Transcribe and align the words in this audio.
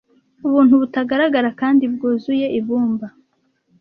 Ubuntu 0.45 0.73
butagaragara 0.81 1.49
kandi 1.61 1.83
bwuzuye 1.93 2.45
ibumba, 2.59 3.07